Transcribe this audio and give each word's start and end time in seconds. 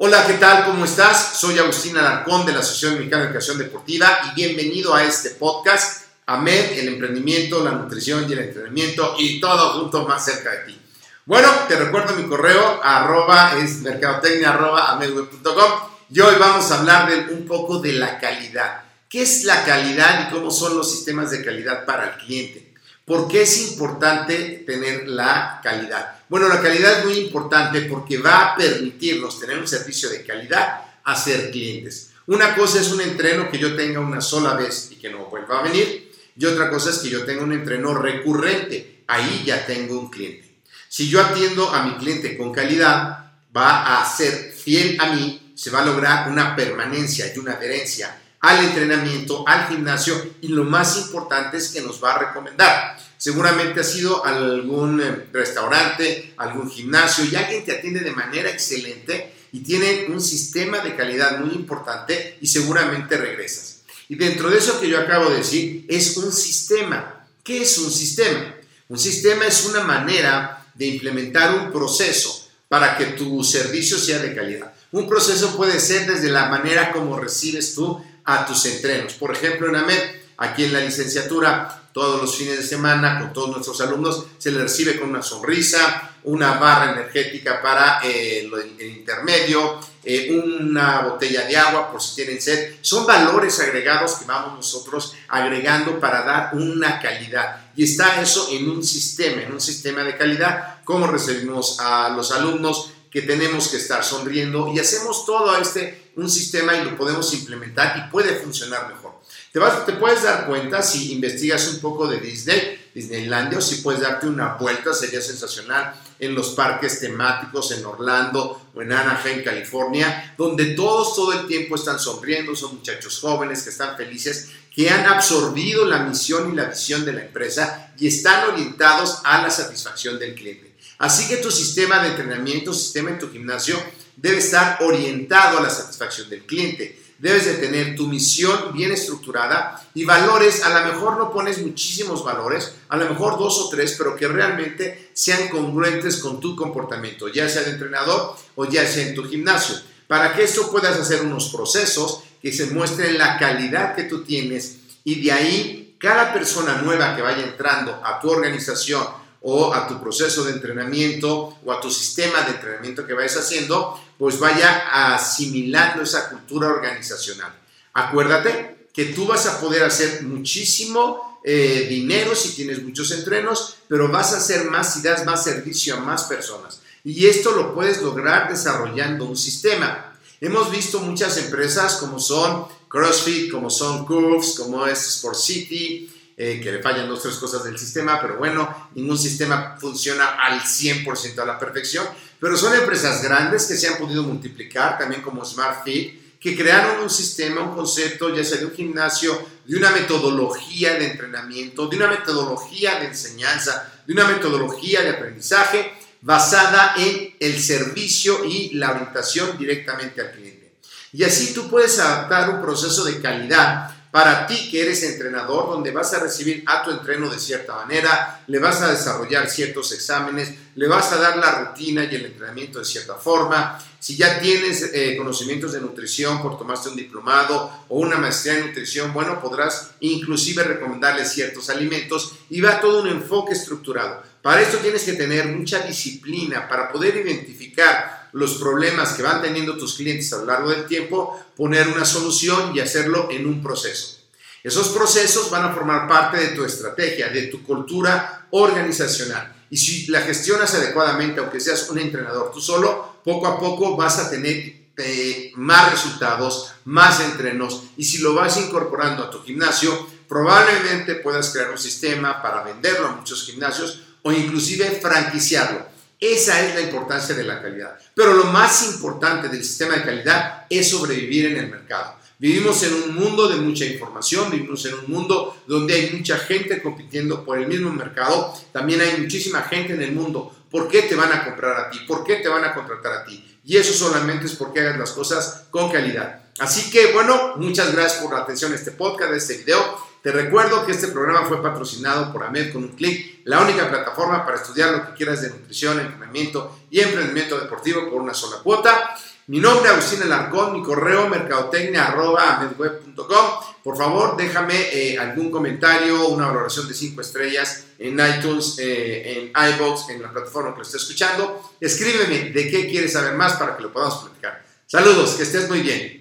Hola, 0.00 0.24
¿qué 0.28 0.34
tal? 0.34 0.64
¿Cómo 0.64 0.84
estás? 0.84 1.40
Soy 1.40 1.58
Agustín 1.58 1.96
Alarcón 1.98 2.46
de 2.46 2.52
la 2.52 2.60
Asociación 2.60 2.98
Mexicana 2.98 3.22
de 3.22 3.28
Educación 3.30 3.58
Deportiva 3.58 4.06
y 4.30 4.34
bienvenido 4.36 4.94
a 4.94 5.02
este 5.02 5.30
podcast, 5.30 6.04
AMED, 6.24 6.78
el 6.78 6.86
emprendimiento, 6.86 7.64
la 7.64 7.72
nutrición 7.72 8.24
y 8.28 8.32
el 8.32 8.38
entrenamiento 8.38 9.16
y 9.18 9.40
todo 9.40 9.80
junto 9.80 10.06
más 10.06 10.24
cerca 10.24 10.52
de 10.52 10.58
ti. 10.58 10.80
Bueno, 11.26 11.48
te 11.66 11.74
recuerdo 11.74 12.14
mi 12.14 12.28
correo, 12.28 12.80
arroba 12.80 13.58
es 13.58 13.80
mercadotecnia, 13.80 14.50
arroba 14.50 14.92
amedweb.com 14.92 15.72
y 16.10 16.20
hoy 16.20 16.36
vamos 16.38 16.70
a 16.70 16.78
hablar 16.78 17.10
de, 17.10 17.34
un 17.34 17.44
poco 17.44 17.80
de 17.80 17.94
la 17.94 18.20
calidad. 18.20 18.84
¿Qué 19.08 19.22
es 19.22 19.42
la 19.42 19.64
calidad 19.64 20.28
y 20.28 20.32
cómo 20.32 20.52
son 20.52 20.76
los 20.76 20.88
sistemas 20.92 21.32
de 21.32 21.44
calidad 21.44 21.84
para 21.84 22.10
el 22.10 22.24
cliente? 22.24 22.67
¿Por 23.08 23.26
qué 23.26 23.42
es 23.42 23.70
importante 23.70 24.64
tener 24.66 25.08
la 25.08 25.60
calidad? 25.62 26.18
Bueno, 26.28 26.46
la 26.46 26.60
calidad 26.60 26.98
es 26.98 27.04
muy 27.06 27.14
importante 27.14 27.80
porque 27.82 28.18
va 28.18 28.52
a 28.52 28.56
permitirnos 28.56 29.40
tener 29.40 29.58
un 29.58 29.66
servicio 29.66 30.10
de 30.10 30.26
calidad 30.26 30.82
a 31.02 31.16
ser 31.16 31.50
clientes. 31.50 32.10
Una 32.26 32.54
cosa 32.54 32.82
es 32.82 32.92
un 32.92 33.00
entreno 33.00 33.50
que 33.50 33.58
yo 33.58 33.74
tenga 33.74 34.00
una 34.00 34.20
sola 34.20 34.52
vez 34.52 34.90
y 34.92 34.96
que 34.96 35.08
no 35.08 35.24
vuelva 35.24 35.60
a 35.60 35.62
venir. 35.62 36.12
Y 36.36 36.44
otra 36.44 36.68
cosa 36.68 36.90
es 36.90 36.98
que 36.98 37.08
yo 37.08 37.24
tenga 37.24 37.42
un 37.42 37.54
entreno 37.54 37.94
recurrente. 37.94 39.04
Ahí 39.06 39.42
ya 39.46 39.64
tengo 39.64 39.98
un 39.98 40.10
cliente. 40.10 40.58
Si 40.90 41.08
yo 41.08 41.22
atiendo 41.22 41.70
a 41.70 41.84
mi 41.84 41.96
cliente 41.96 42.36
con 42.36 42.52
calidad, 42.52 43.32
va 43.56 44.02
a 44.02 44.06
ser 44.06 44.52
fiel 44.52 45.00
a 45.00 45.14
mí, 45.14 45.54
se 45.56 45.70
va 45.70 45.80
a 45.80 45.86
lograr 45.86 46.30
una 46.30 46.54
permanencia 46.54 47.32
y 47.34 47.38
una 47.38 47.52
adherencia 47.54 48.14
al 48.40 48.64
entrenamiento, 48.64 49.46
al 49.46 49.68
gimnasio 49.68 50.14
y 50.40 50.48
lo 50.48 50.64
más 50.64 50.96
importante 50.98 51.56
es 51.56 51.68
que 51.68 51.80
nos 51.80 52.02
va 52.02 52.14
a 52.14 52.18
recomendar. 52.18 52.96
Seguramente 53.16 53.80
ha 53.80 53.84
sido 53.84 54.24
algún 54.24 55.00
eh, 55.00 55.26
restaurante, 55.32 56.34
algún 56.36 56.70
gimnasio 56.70 57.24
y 57.24 57.34
alguien 57.34 57.64
te 57.64 57.72
atiende 57.72 58.00
de 58.00 58.12
manera 58.12 58.48
excelente 58.48 59.34
y 59.50 59.60
tiene 59.60 60.06
un 60.08 60.20
sistema 60.20 60.78
de 60.80 60.94
calidad 60.94 61.40
muy 61.40 61.54
importante 61.54 62.38
y 62.40 62.46
seguramente 62.46 63.16
regresas. 63.16 63.80
Y 64.08 64.14
dentro 64.14 64.50
de 64.50 64.58
eso 64.58 64.80
que 64.80 64.88
yo 64.88 65.00
acabo 65.00 65.30
de 65.30 65.38
decir 65.38 65.84
es 65.88 66.16
un 66.16 66.32
sistema. 66.32 67.26
¿Qué 67.42 67.62
es 67.62 67.78
un 67.78 67.90
sistema? 67.90 68.54
Un 68.88 68.98
sistema 68.98 69.46
es 69.46 69.66
una 69.66 69.82
manera 69.82 70.66
de 70.74 70.86
implementar 70.86 71.54
un 71.54 71.72
proceso 71.72 72.48
para 72.68 72.96
que 72.96 73.06
tu 73.06 73.42
servicio 73.42 73.98
sea 73.98 74.18
de 74.18 74.34
calidad. 74.34 74.72
Un 74.92 75.08
proceso 75.08 75.56
puede 75.56 75.80
ser 75.80 76.06
desde 76.06 76.30
la 76.30 76.48
manera 76.48 76.92
como 76.92 77.18
recibes 77.18 77.74
tú 77.74 78.02
a 78.28 78.44
tus 78.44 78.66
entrenos. 78.66 79.14
Por 79.14 79.34
ejemplo, 79.34 79.68
en 79.68 79.76
AMED, 79.76 80.02
aquí 80.36 80.64
en 80.64 80.74
la 80.74 80.80
licenciatura, 80.80 81.88
todos 81.94 82.20
los 82.20 82.36
fines 82.36 82.58
de 82.58 82.62
semana, 82.62 83.18
con 83.18 83.32
todos 83.32 83.48
nuestros 83.48 83.80
alumnos, 83.80 84.26
se 84.36 84.50
les 84.50 84.60
recibe 84.60 85.00
con 85.00 85.08
una 85.08 85.22
sonrisa, 85.22 86.10
una 86.24 86.58
barra 86.58 86.92
energética 86.92 87.62
para 87.62 88.00
eh, 88.04 88.40
el, 88.40 88.82
intermedio, 88.86 89.80
eh, 90.04 90.38
una 90.44 91.00
botella 91.00 91.46
de 91.46 91.56
agua 91.56 91.90
por 91.90 92.02
si 92.02 92.16
tienen 92.16 92.40
sed. 92.42 92.74
Son 92.82 93.06
valores 93.06 93.58
agregados 93.60 94.16
que 94.16 94.26
vamos 94.26 94.56
nosotros 94.56 95.14
agregando 95.28 95.98
para 95.98 96.22
dar 96.22 96.50
una 96.52 97.00
calidad. 97.00 97.70
Y 97.74 97.84
está 97.84 98.20
eso 98.20 98.48
en 98.52 98.68
un 98.68 98.84
sistema, 98.84 99.40
en 99.40 99.52
un 99.52 99.60
sistema 99.60 100.02
de 100.02 100.18
calidad, 100.18 100.80
cómo 100.84 101.06
recibimos 101.06 101.80
a 101.80 102.10
los 102.10 102.30
alumnos, 102.30 102.92
que 103.10 103.22
tenemos 103.22 103.68
que 103.68 103.78
estar 103.78 104.04
sonriendo 104.04 104.70
y 104.72 104.78
hacemos 104.78 105.24
todo 105.24 105.56
este 105.56 106.07
un 106.18 106.28
sistema 106.28 106.74
y 106.76 106.84
lo 106.84 106.96
podemos 106.96 107.32
implementar 107.32 107.96
y 107.96 108.10
puede 108.10 108.34
funcionar 108.34 108.88
mejor. 108.88 109.20
Te, 109.52 109.60
vas, 109.60 109.86
te 109.86 109.92
puedes 109.92 110.24
dar 110.24 110.46
cuenta 110.46 110.82
si 110.82 111.12
investigas 111.12 111.68
un 111.68 111.80
poco 111.80 112.08
de 112.08 112.18
Disney, 112.18 112.90
Disneylandia, 112.92 113.58
o 113.58 113.60
si 113.60 113.76
puedes 113.76 114.00
darte 114.00 114.26
una 114.26 114.54
vuelta, 114.54 114.92
sería 114.92 115.22
sensacional, 115.22 115.94
en 116.18 116.34
los 116.34 116.50
parques 116.50 116.98
temáticos 116.98 117.70
en 117.70 117.86
Orlando 117.86 118.70
o 118.74 118.82
en 118.82 118.92
Anaheim, 118.92 119.44
California, 119.44 120.34
donde 120.36 120.74
todos 120.74 121.14
todo 121.14 121.32
el 121.32 121.46
tiempo 121.46 121.76
están 121.76 122.00
sonriendo, 122.00 122.56
son 122.56 122.74
muchachos 122.74 123.20
jóvenes 123.20 123.62
que 123.62 123.70
están 123.70 123.96
felices, 123.96 124.48
que 124.74 124.90
han 124.90 125.06
absorbido 125.06 125.84
la 125.86 126.00
misión 126.00 126.52
y 126.52 126.56
la 126.56 126.64
visión 126.64 127.04
de 127.04 127.12
la 127.12 127.22
empresa 127.22 127.92
y 127.96 128.08
están 128.08 128.50
orientados 128.50 129.20
a 129.22 129.40
la 129.40 129.50
satisfacción 129.50 130.18
del 130.18 130.34
cliente. 130.34 130.74
Así 130.98 131.28
que 131.28 131.36
tu 131.36 131.52
sistema 131.52 132.02
de 132.02 132.08
entrenamiento, 132.08 132.74
sistema 132.74 133.10
en 133.10 133.20
tu 133.20 133.30
gimnasio, 133.30 133.80
debe 134.20 134.38
estar 134.38 134.78
orientado 134.82 135.58
a 135.58 135.62
la 135.62 135.70
satisfacción 135.70 136.28
del 136.28 136.44
cliente. 136.44 136.98
Debes 137.18 137.46
de 137.46 137.54
tener 137.54 137.96
tu 137.96 138.06
misión 138.06 138.72
bien 138.72 138.92
estructurada 138.92 139.84
y 139.92 140.04
valores, 140.04 140.62
a 140.62 140.78
lo 140.78 140.92
mejor 140.92 141.18
no 141.18 141.32
pones 141.32 141.58
muchísimos 141.58 142.24
valores, 142.24 142.74
a 142.88 142.96
lo 142.96 143.08
mejor 143.08 143.38
dos 143.38 143.58
o 143.58 143.68
tres, 143.68 143.96
pero 143.98 144.14
que 144.14 144.28
realmente 144.28 145.10
sean 145.14 145.48
congruentes 145.48 146.18
con 146.18 146.38
tu 146.38 146.54
comportamiento, 146.54 147.26
ya 147.28 147.48
sea 147.48 147.62
de 147.62 147.72
entrenador 147.72 148.36
o 148.54 148.66
ya 148.66 148.86
sea 148.86 149.08
en 149.08 149.14
tu 149.16 149.24
gimnasio. 149.24 149.76
Para 150.06 150.32
que 150.34 150.44
esto 150.44 150.70
puedas 150.70 150.96
hacer 150.96 151.22
unos 151.22 151.48
procesos 151.48 152.22
que 152.40 152.52
se 152.52 152.66
muestren 152.66 153.18
la 153.18 153.36
calidad 153.36 153.96
que 153.96 154.04
tú 154.04 154.22
tienes 154.22 154.78
y 155.02 155.20
de 155.20 155.32
ahí 155.32 155.96
cada 155.98 156.32
persona 156.32 156.80
nueva 156.82 157.16
que 157.16 157.22
vaya 157.22 157.42
entrando 157.42 158.00
a 158.04 158.20
tu 158.20 158.30
organización 158.30 159.04
o 159.42 159.72
a 159.72 159.86
tu 159.86 160.00
proceso 160.00 160.44
de 160.44 160.52
entrenamiento 160.52 161.58
o 161.64 161.72
a 161.72 161.80
tu 161.80 161.90
sistema 161.90 162.42
de 162.42 162.52
entrenamiento 162.52 163.06
que 163.06 163.14
vayas 163.14 163.36
haciendo, 163.36 164.00
pues 164.18 164.38
vaya 164.38 165.14
asimilando 165.14 166.02
esa 166.02 166.28
cultura 166.28 166.68
organizacional. 166.68 167.54
Acuérdate 167.94 168.88
que 168.92 169.06
tú 169.06 169.26
vas 169.26 169.46
a 169.46 169.60
poder 169.60 169.84
hacer 169.84 170.22
muchísimo 170.24 171.40
eh, 171.44 171.86
dinero 171.88 172.34
si 172.34 172.50
tienes 172.54 172.82
muchos 172.82 173.10
entrenos, 173.12 173.76
pero 173.86 174.08
vas 174.08 174.34
a 174.34 174.38
hacer 174.38 174.64
más 174.64 174.94
si 174.94 175.02
das 175.02 175.24
más 175.24 175.44
servicio 175.44 175.94
a 175.94 176.00
más 176.00 176.24
personas. 176.24 176.80
Y 177.04 177.26
esto 177.26 177.52
lo 177.52 177.74
puedes 177.74 178.02
lograr 178.02 178.48
desarrollando 178.48 179.24
un 179.24 179.36
sistema. 179.36 180.12
Hemos 180.40 180.70
visto 180.70 181.00
muchas 181.00 181.36
empresas 181.38 181.96
como 181.96 182.18
son 182.18 182.66
CrossFit, 182.88 183.50
como 183.50 183.70
son 183.70 184.04
Curves, 184.04 184.56
como 184.58 184.86
es 184.86 185.06
Sport 185.16 185.36
City, 185.36 186.10
eh, 186.40 186.60
que 186.62 186.70
le 186.70 186.80
fallan 186.80 187.08
dos 187.08 187.18
o 187.18 187.22
tres 187.22 187.34
cosas 187.34 187.64
del 187.64 187.76
sistema, 187.76 188.20
pero 188.20 188.36
bueno, 188.36 188.90
ningún 188.94 189.18
sistema 189.18 189.76
funciona 189.76 190.36
al 190.40 190.60
100% 190.60 191.36
a 191.36 191.44
la 191.44 191.58
perfección, 191.58 192.06
pero 192.38 192.56
son 192.56 192.74
empresas 192.74 193.24
grandes 193.24 193.66
que 193.66 193.76
se 193.76 193.88
han 193.88 193.98
podido 193.98 194.22
multiplicar, 194.22 194.96
también 194.96 195.20
como 195.20 195.44
SmartFit, 195.44 196.38
que 196.38 196.56
crearon 196.56 197.02
un 197.02 197.10
sistema, 197.10 197.62
un 197.62 197.74
concepto, 197.74 198.32
ya 198.32 198.44
sea 198.44 198.58
de 198.58 198.66
un 198.66 198.72
gimnasio, 198.72 199.36
de 199.66 199.76
una 199.76 199.90
metodología 199.90 200.94
de 200.94 201.10
entrenamiento, 201.10 201.88
de 201.88 201.96
una 201.96 202.06
metodología 202.06 203.00
de 203.00 203.06
enseñanza, 203.06 203.92
de 204.06 204.12
una 204.12 204.28
metodología 204.28 205.02
de 205.02 205.10
aprendizaje 205.10 205.92
basada 206.20 206.94
en 206.98 207.34
el 207.40 207.60
servicio 207.60 208.44
y 208.44 208.74
la 208.74 208.92
orientación 208.92 209.58
directamente 209.58 210.20
al 210.20 210.30
cliente. 210.30 210.74
Y 211.12 211.24
así 211.24 211.52
tú 211.52 211.68
puedes 211.68 211.98
adaptar 211.98 212.50
un 212.50 212.62
proceso 212.62 213.04
de 213.04 213.20
calidad 213.20 213.97
para 214.10 214.46
ti 214.46 214.70
que 214.70 214.82
eres 214.82 215.02
entrenador, 215.02 215.70
donde 215.70 215.90
vas 215.90 216.14
a 216.14 216.20
recibir 216.20 216.64
a 216.66 216.82
tu 216.82 216.90
entreno 216.90 217.28
de 217.28 217.38
cierta 217.38 217.74
manera, 217.74 218.42
le 218.46 218.58
vas 218.58 218.80
a 218.80 218.90
desarrollar 218.90 219.50
ciertos 219.50 219.92
exámenes, 219.92 220.54
le 220.74 220.88
vas 220.88 221.12
a 221.12 221.16
dar 221.16 221.36
la 221.36 221.52
rutina 221.60 222.04
y 222.04 222.14
el 222.14 222.26
entrenamiento 222.26 222.78
de 222.78 222.84
cierta 222.84 223.14
forma. 223.14 223.78
Si 224.00 224.16
ya 224.16 224.40
tienes 224.40 224.90
eh, 224.94 225.16
conocimientos 225.16 225.72
de 225.72 225.80
nutrición 225.80 226.40
por 226.40 226.56
tomaste 226.56 226.88
un 226.88 226.96
diplomado 226.96 227.84
o 227.88 227.98
una 227.98 228.16
maestría 228.16 228.58
en 228.58 228.68
nutrición, 228.68 229.12
bueno, 229.12 229.40
podrás 229.40 229.90
inclusive 230.00 230.62
recomendarle 230.62 231.24
ciertos 231.24 231.68
alimentos 231.68 232.34
y 232.48 232.60
va 232.60 232.80
todo 232.80 233.02
un 233.02 233.08
enfoque 233.08 233.52
estructurado. 233.52 234.22
Para 234.40 234.62
esto 234.62 234.78
tienes 234.78 235.02
que 235.02 235.14
tener 235.14 235.48
mucha 235.48 235.80
disciplina 235.80 236.68
para 236.68 236.90
poder 236.90 237.16
identificar 237.16 238.17
los 238.32 238.54
problemas 238.54 239.12
que 239.14 239.22
van 239.22 239.42
teniendo 239.42 239.76
tus 239.76 239.94
clientes 239.94 240.32
a 240.32 240.38
lo 240.38 240.46
largo 240.46 240.70
del 240.70 240.86
tiempo, 240.86 241.40
poner 241.56 241.88
una 241.88 242.04
solución 242.04 242.74
y 242.74 242.80
hacerlo 242.80 243.28
en 243.30 243.46
un 243.46 243.62
proceso. 243.62 244.18
Esos 244.62 244.88
procesos 244.88 245.50
van 245.50 245.64
a 245.64 245.72
formar 245.72 246.08
parte 246.08 246.38
de 246.38 246.48
tu 246.48 246.64
estrategia, 246.64 247.28
de 247.28 247.42
tu 247.44 247.62
cultura 247.62 248.46
organizacional. 248.50 249.54
Y 249.70 249.76
si 249.76 250.06
la 250.08 250.22
gestionas 250.22 250.74
adecuadamente, 250.74 251.40
aunque 251.40 251.60
seas 251.60 251.88
un 251.90 251.98
entrenador 251.98 252.50
tú 252.52 252.60
solo, 252.60 253.20
poco 253.24 253.46
a 253.46 253.58
poco 253.58 253.96
vas 253.96 254.18
a 254.18 254.30
tener 254.30 254.90
eh, 254.96 255.52
más 255.54 255.92
resultados, 255.92 256.72
más 256.84 257.20
entrenos. 257.20 257.84
Y 257.96 258.04
si 258.04 258.18
lo 258.18 258.34
vas 258.34 258.56
incorporando 258.56 259.22
a 259.22 259.30
tu 259.30 259.42
gimnasio, 259.42 260.08
probablemente 260.28 261.14
puedas 261.16 261.50
crear 261.50 261.70
un 261.70 261.78
sistema 261.78 262.42
para 262.42 262.62
venderlo 262.62 263.06
a 263.08 263.12
muchos 263.12 263.44
gimnasios 263.44 264.02
o 264.22 264.32
inclusive 264.32 264.98
franquiciarlo. 265.00 265.86
Esa 266.20 266.66
es 266.66 266.74
la 266.74 266.80
importancia 266.80 267.34
de 267.34 267.44
la 267.44 267.62
calidad. 267.62 267.96
Pero 268.14 268.34
lo 268.34 268.44
más 268.44 268.92
importante 268.92 269.48
del 269.48 269.62
sistema 269.62 269.94
de 269.94 270.02
calidad 270.02 270.66
es 270.68 270.90
sobrevivir 270.90 271.46
en 271.46 271.56
el 271.58 271.70
mercado. 271.70 272.16
Vivimos 272.40 272.82
en 272.84 272.94
un 272.94 273.14
mundo 273.16 273.48
de 273.48 273.56
mucha 273.56 273.84
información, 273.84 274.50
vivimos 274.50 274.84
en 274.86 274.94
un 274.94 275.10
mundo 275.10 275.62
donde 275.66 275.94
hay 275.94 276.10
mucha 276.12 276.38
gente 276.38 276.80
compitiendo 276.80 277.44
por 277.44 277.58
el 277.58 277.66
mismo 277.66 277.90
mercado, 277.90 278.54
también 278.72 279.00
hay 279.00 279.20
muchísima 279.20 279.62
gente 279.62 279.94
en 279.94 280.02
el 280.02 280.12
mundo. 280.12 280.54
¿Por 280.70 280.88
qué 280.88 281.02
te 281.02 281.16
van 281.16 281.32
a 281.32 281.44
comprar 281.44 281.76
a 281.76 281.90
ti? 281.90 281.98
¿Por 282.06 282.22
qué 282.24 282.36
te 282.36 282.48
van 282.48 282.64
a 282.64 282.74
contratar 282.74 283.12
a 283.12 283.24
ti? 283.24 283.44
Y 283.64 283.76
eso 283.76 283.92
solamente 283.92 284.46
es 284.46 284.52
porque 284.52 284.80
hagas 284.80 284.98
las 284.98 285.10
cosas 285.10 285.64
con 285.70 285.90
calidad. 285.90 286.44
Así 286.60 286.90
que 286.90 287.12
bueno, 287.12 287.54
muchas 287.56 287.92
gracias 287.92 288.22
por 288.22 288.32
la 288.32 288.40
atención 288.40 288.72
a 288.72 288.76
este 288.76 288.92
podcast, 288.92 289.32
a 289.32 289.36
este 289.36 289.58
video. 289.58 290.07
Te 290.22 290.30
recuerdo 290.32 290.84
que 290.84 290.92
este 290.92 291.08
programa 291.08 291.46
fue 291.46 291.62
patrocinado 291.62 292.32
por 292.32 292.42
AMED 292.42 292.72
con 292.72 292.84
un 292.84 292.90
clic, 292.90 293.40
la 293.44 293.62
única 293.62 293.88
plataforma 293.88 294.44
para 294.44 294.56
estudiar 294.56 294.92
lo 294.92 295.06
que 295.06 295.14
quieras 295.14 295.40
de 295.42 295.50
nutrición, 295.50 296.00
entrenamiento 296.00 296.76
y 296.90 296.98
emprendimiento 297.00 297.56
deportivo 297.58 298.10
por 298.10 298.20
una 298.20 298.34
sola 298.34 298.56
cuota. 298.62 299.16
Mi 299.46 299.60
nombre 299.60 299.86
es 299.86 299.92
Agustín 299.92 300.22
Alarcón, 300.22 300.74
mi 300.74 300.82
correo 300.82 301.26
mercadotecnia.amedweb.com. 301.28 303.46
Por 303.82 303.96
favor, 303.96 304.36
déjame 304.36 304.74
eh, 304.92 305.18
algún 305.18 305.50
comentario, 305.50 306.28
una 306.28 306.48
valoración 306.48 306.86
de 306.86 306.92
5 306.92 307.22
estrellas 307.22 307.84
en 307.98 308.20
iTunes, 308.20 308.76
eh, 308.78 309.50
en 309.54 309.72
iBox, 309.74 310.10
en 310.10 310.20
la 310.20 310.30
plataforma 310.30 310.72
que 310.72 310.78
lo 310.78 310.82
estés 310.82 311.00
escuchando. 311.00 311.72
Escríbeme 311.80 312.50
de 312.50 312.70
qué 312.70 312.90
quieres 312.90 313.14
saber 313.14 313.32
más 313.34 313.54
para 313.54 313.74
que 313.76 313.84
lo 313.84 313.92
podamos 313.92 314.24
platicar. 314.24 314.62
Saludos, 314.86 315.36
que 315.36 315.44
estés 315.44 315.70
muy 315.70 315.80
bien. 315.80 316.18